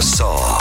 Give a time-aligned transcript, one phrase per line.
[0.00, 0.55] só.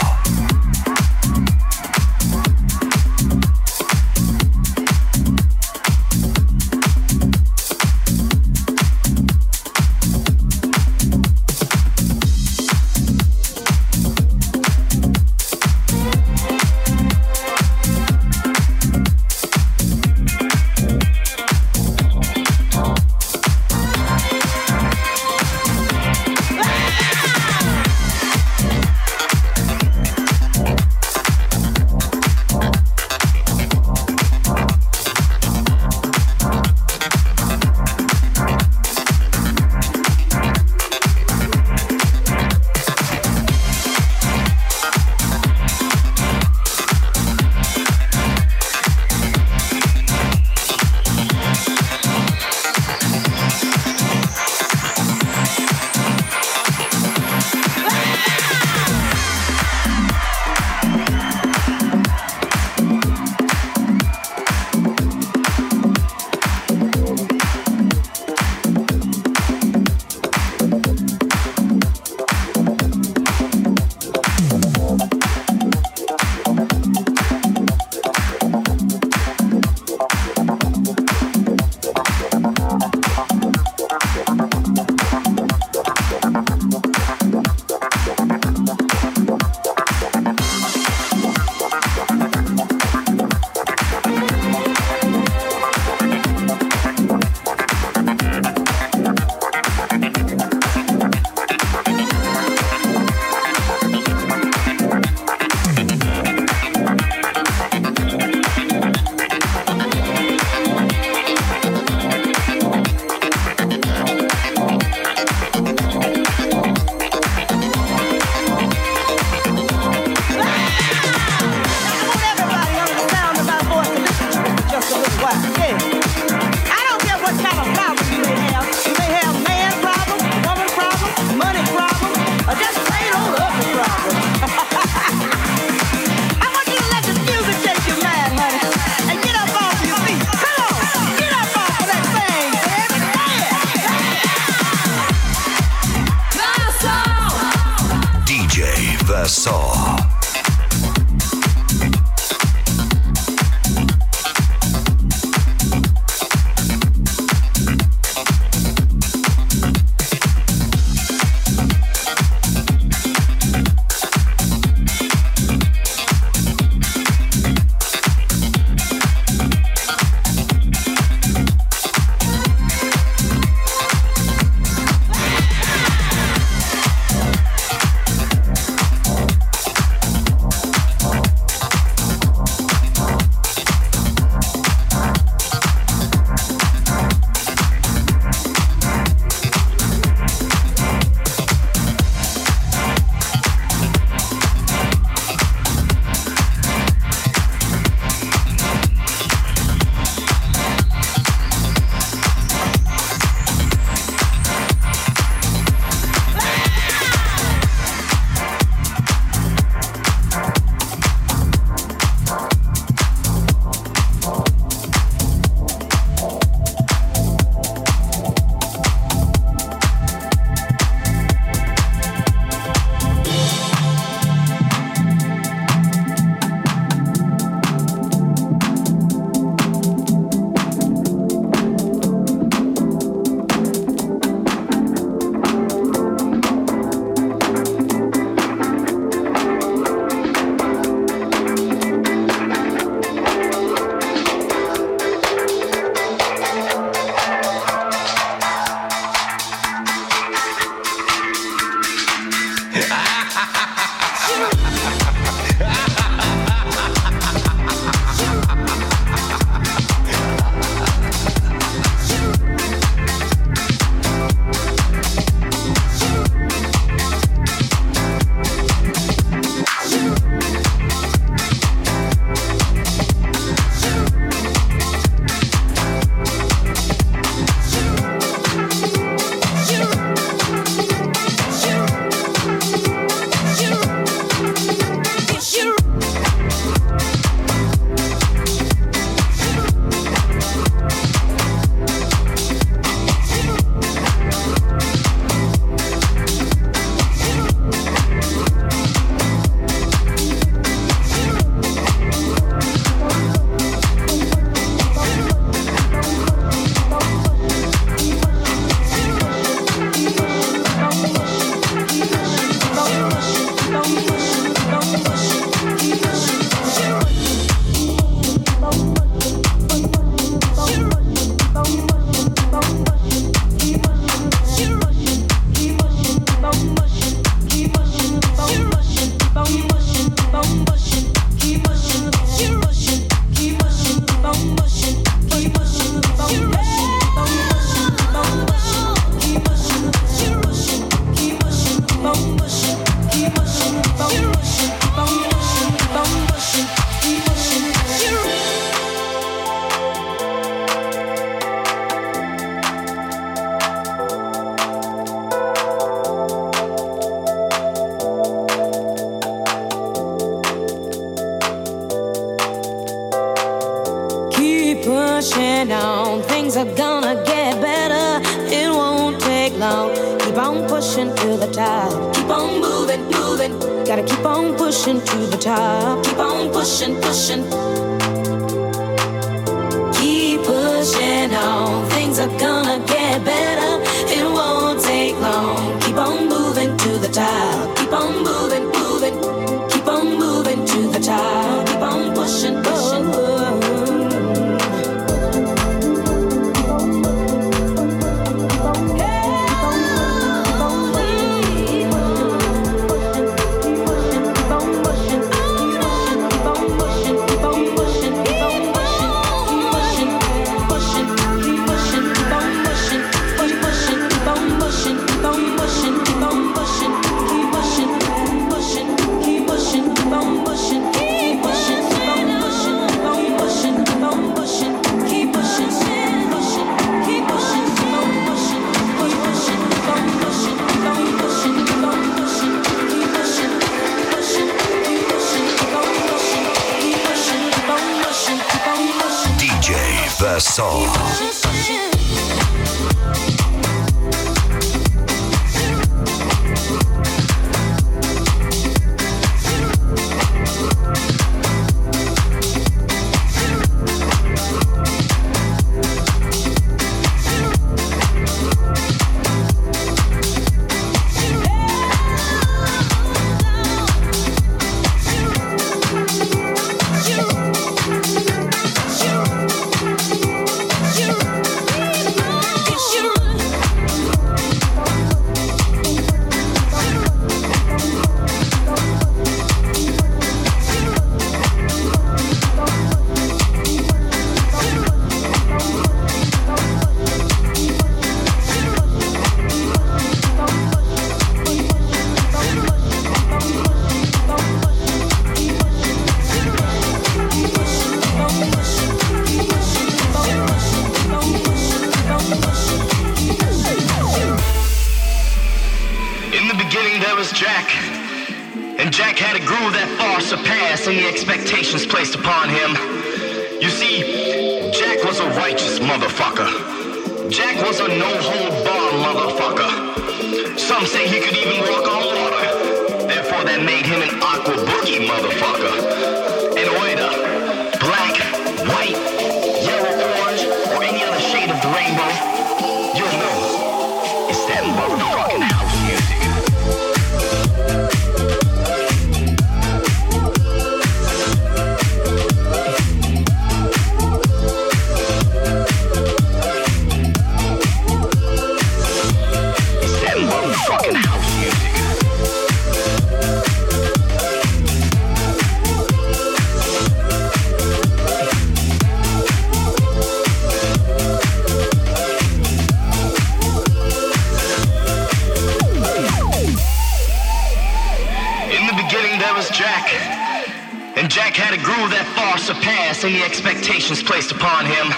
[573.06, 574.90] Any the expectations placed upon him.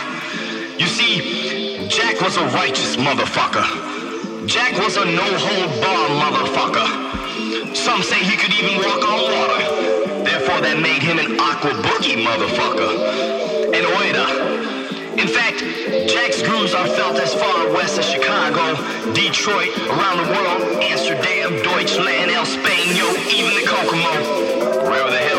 [0.80, 4.48] You see, Jack was a righteous motherfucker.
[4.48, 7.76] Jack was a no hold bar motherfucker.
[7.76, 10.24] Some say he could even walk on water.
[10.24, 13.76] Therefore, that made him an aqua boogie motherfucker.
[13.76, 15.20] An oida.
[15.20, 15.60] In fact,
[16.08, 18.80] Jack's grooves are felt as far west as Chicago,
[19.12, 24.88] Detroit, around the world, Amsterdam, Deutschland, El Spain, yo, even the Kokomo.
[24.88, 25.37] Wherever the hell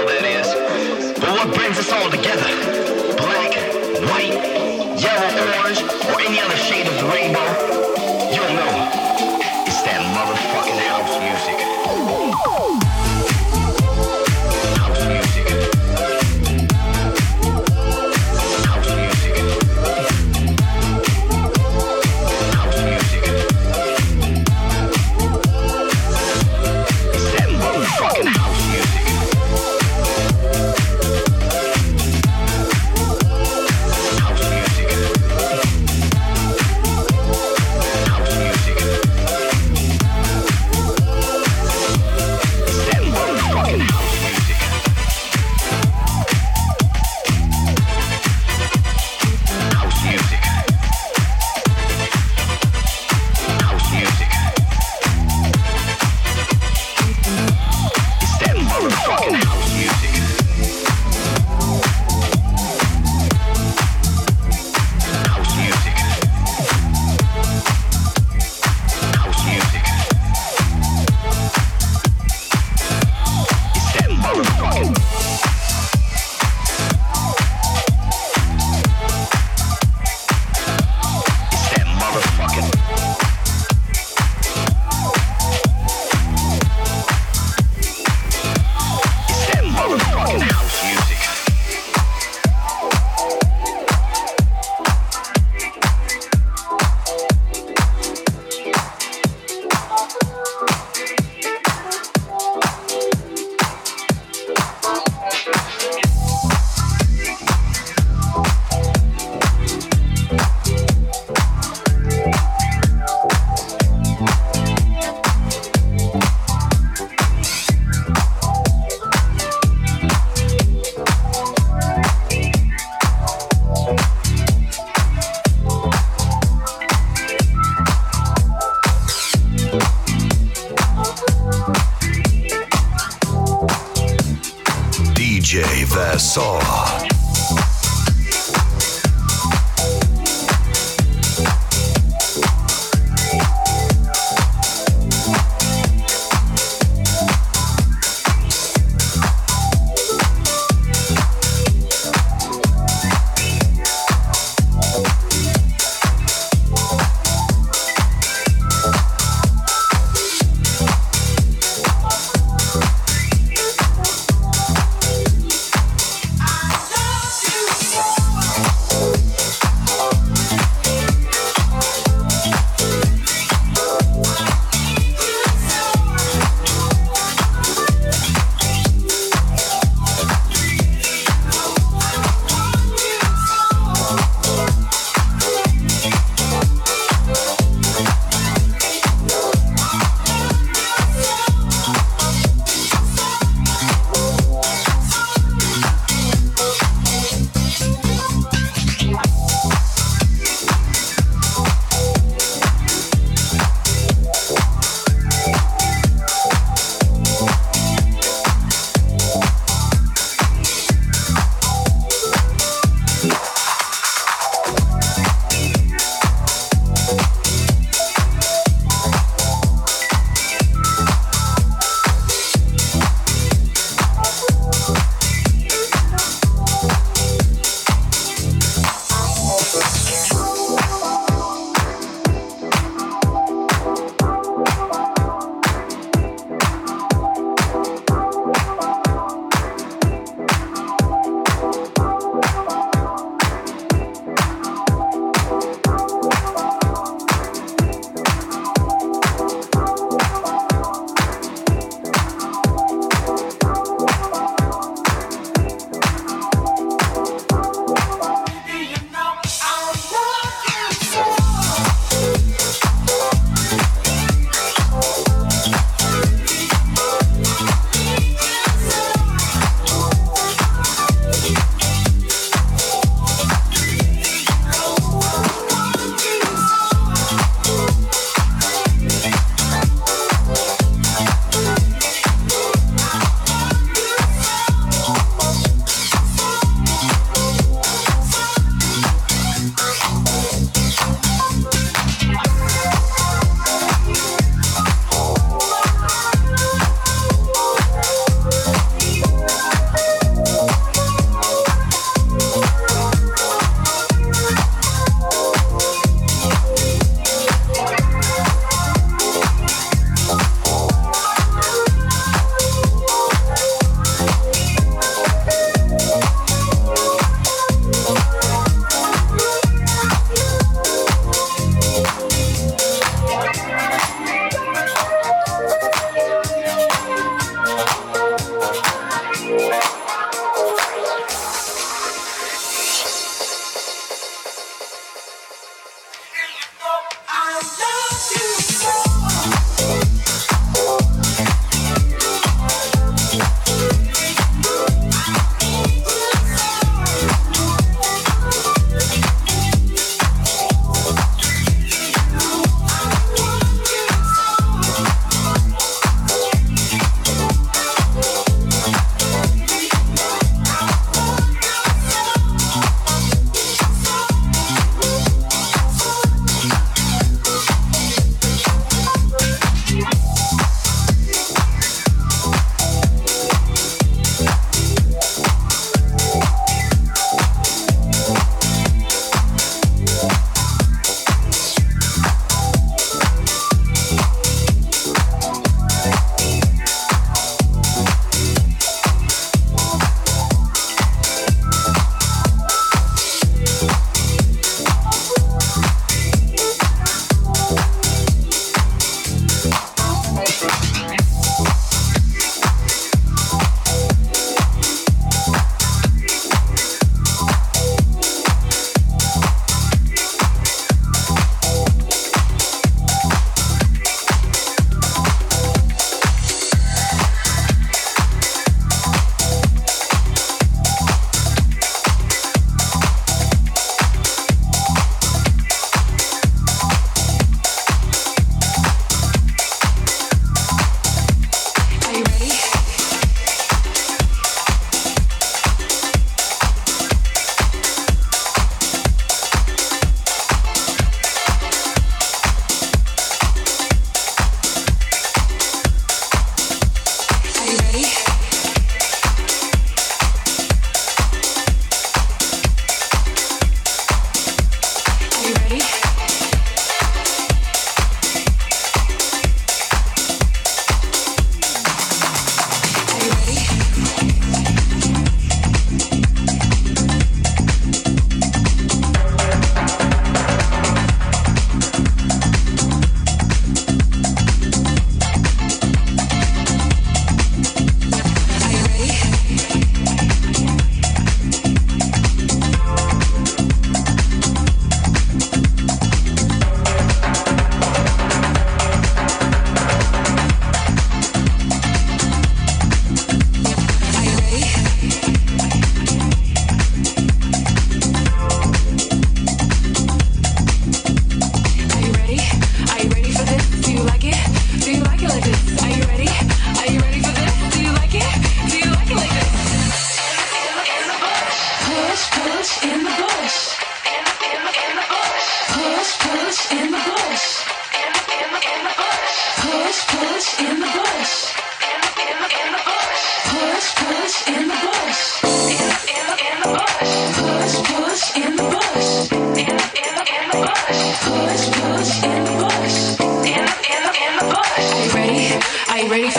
[5.69, 7.45] colors or any other shade of the rainbow,
[8.33, 8.91] you'll know
[9.67, 12.88] it's that motherfucking house music.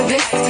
[0.08, 0.49] This.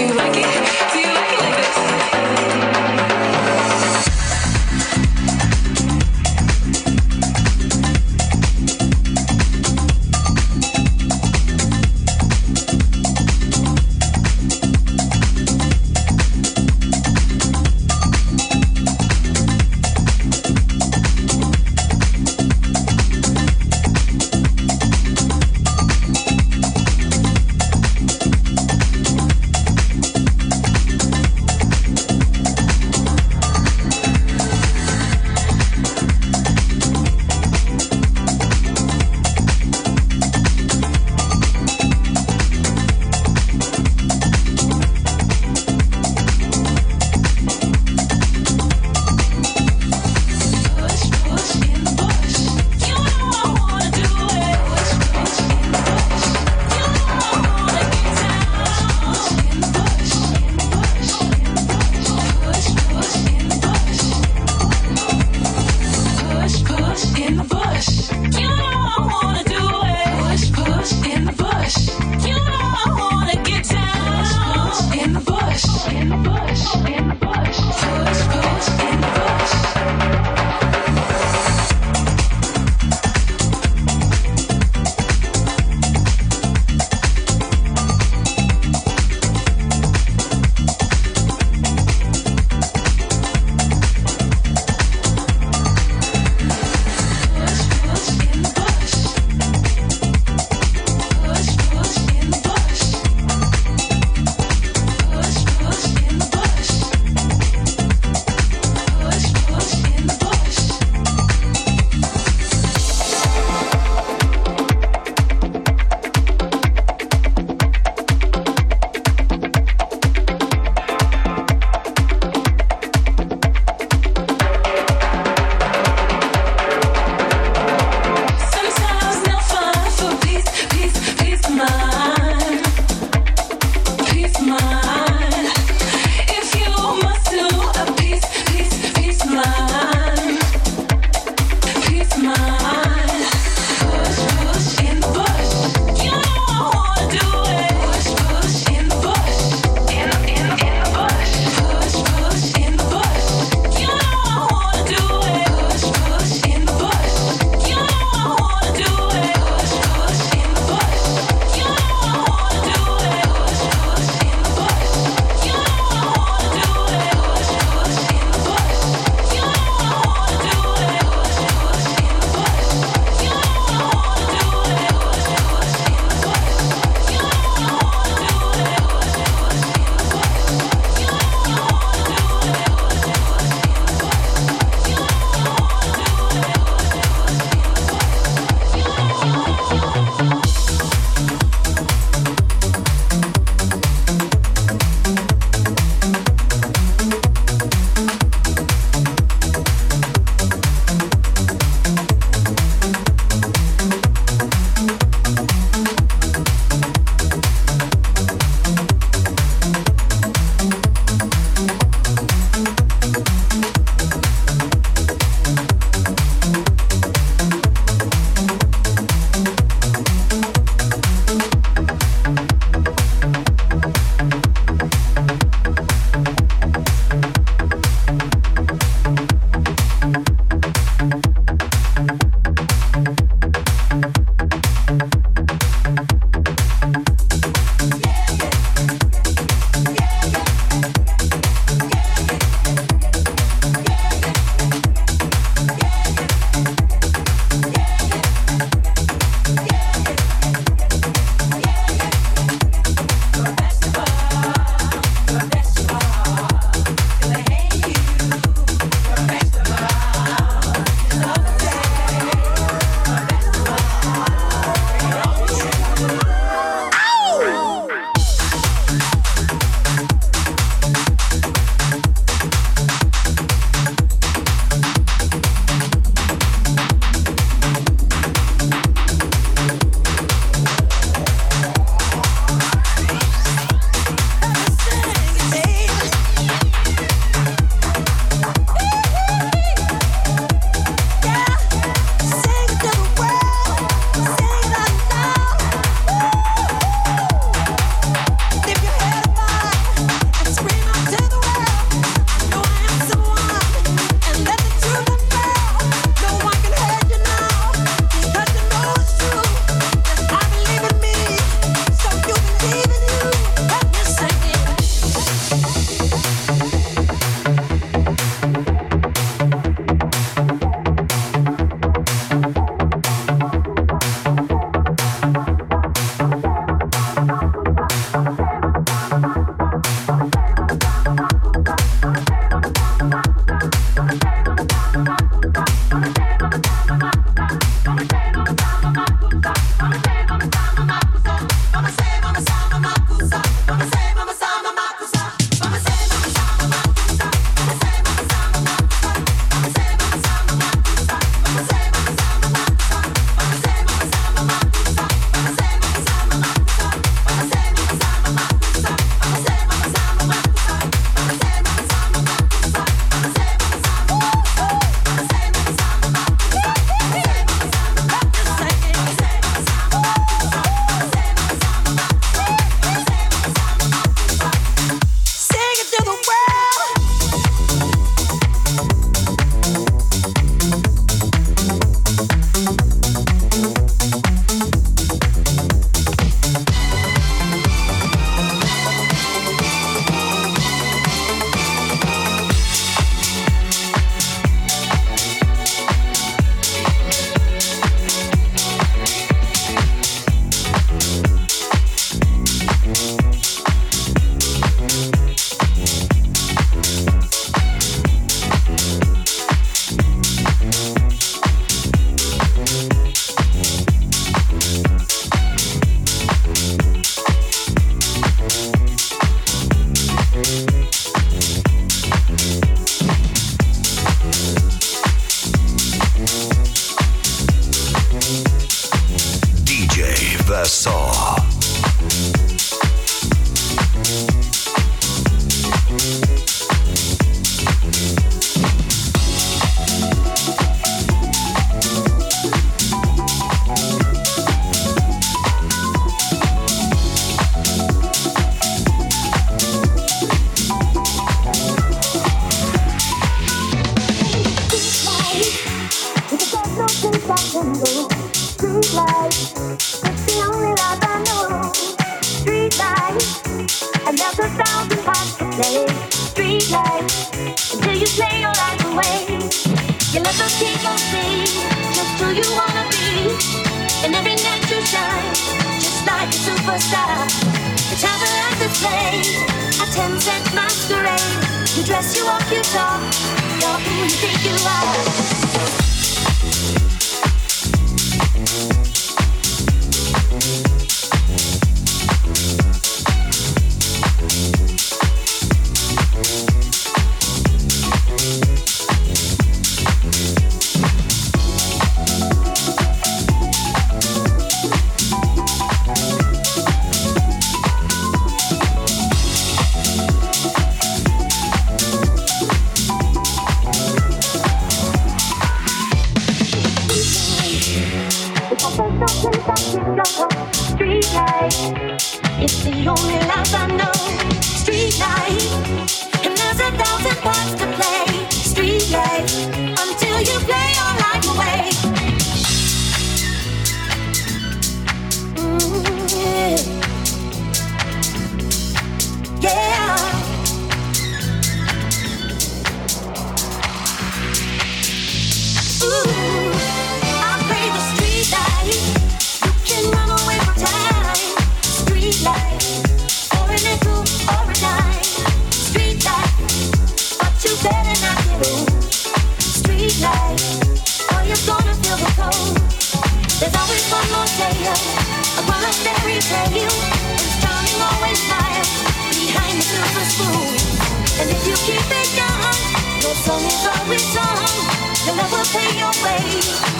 [573.99, 576.23] sun, your love will pay your way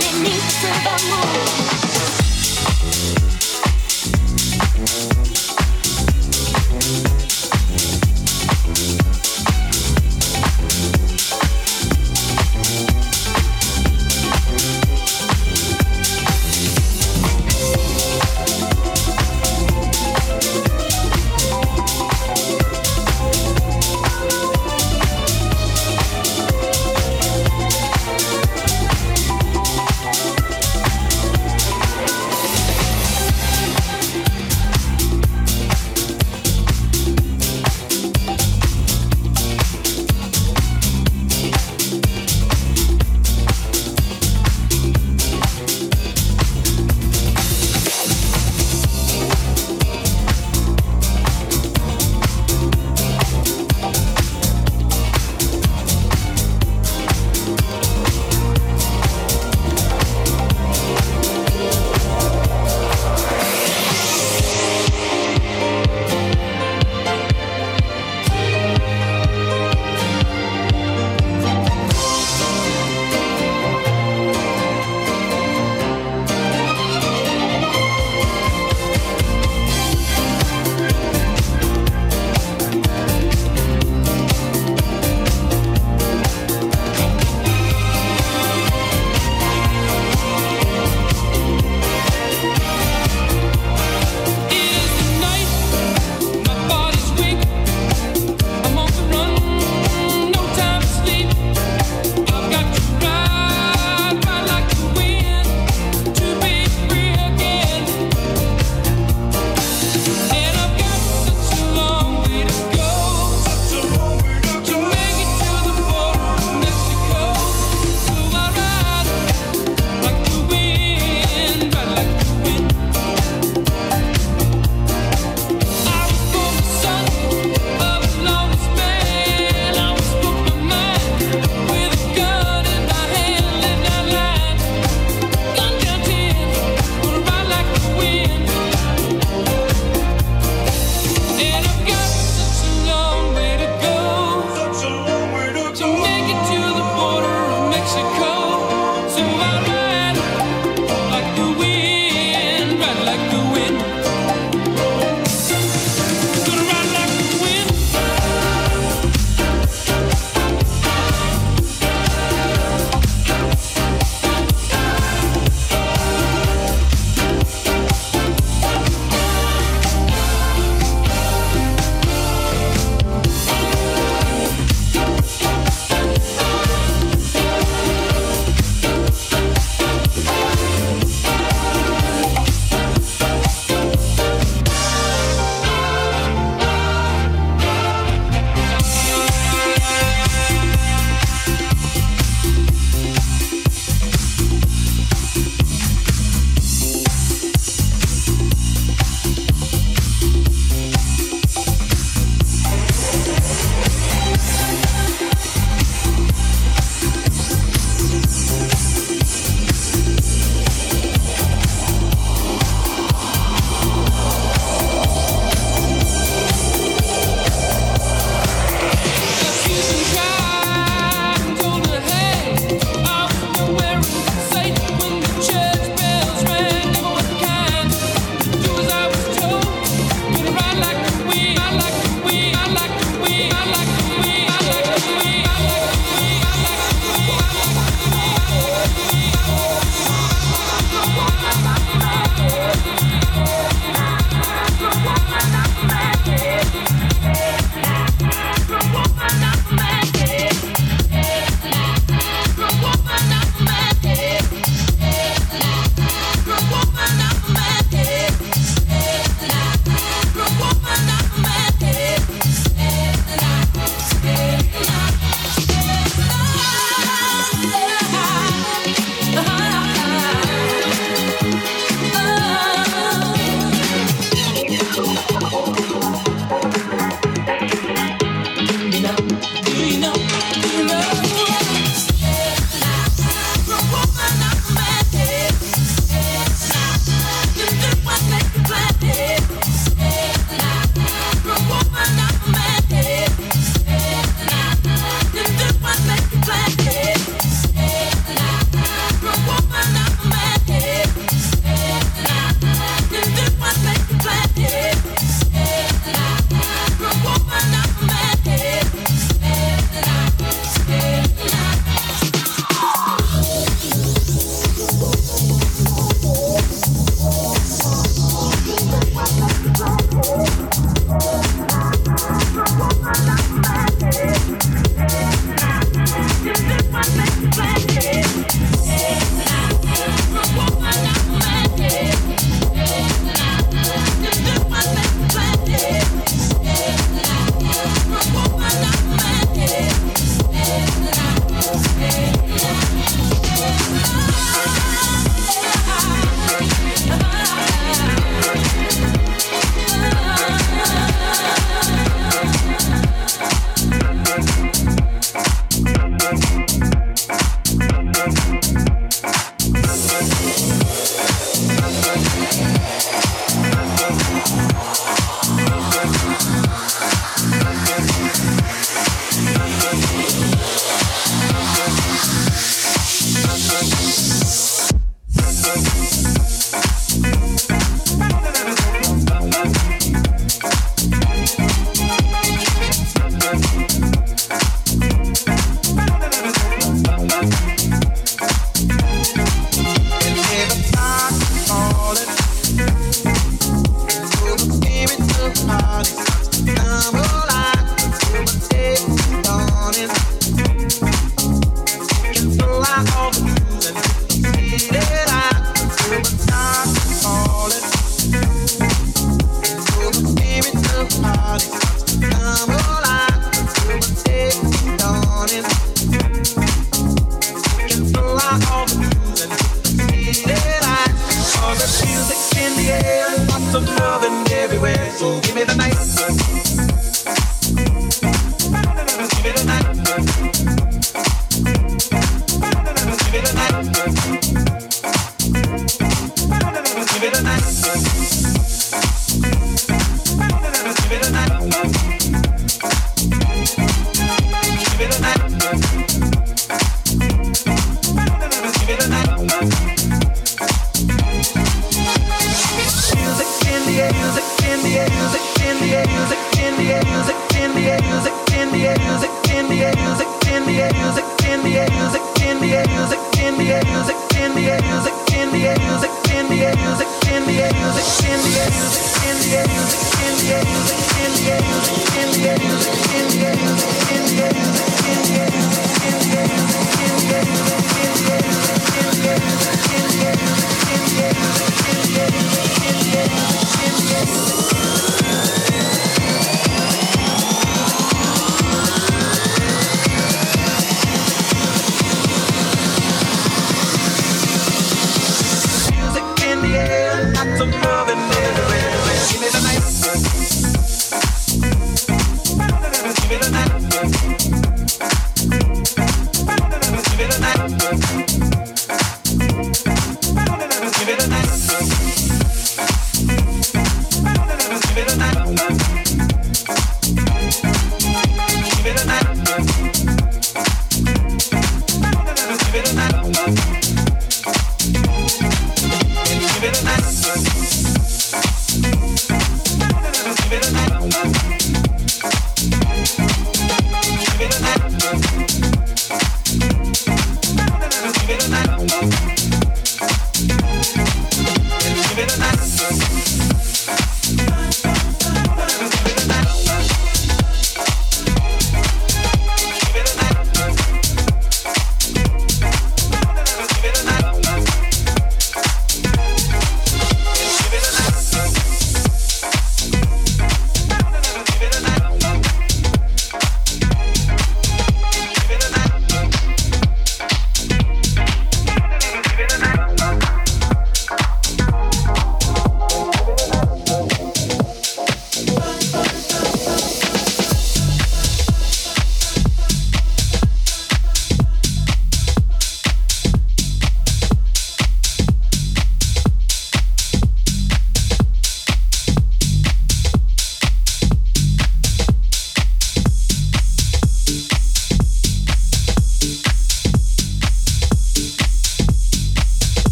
[0.00, 0.72] beneath the
[1.10, 1.59] moon.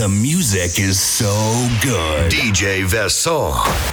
[0.00, 0.78] The music.
[0.78, 1.28] Is so
[1.82, 2.32] good.
[2.32, 3.89] DJ Vincent.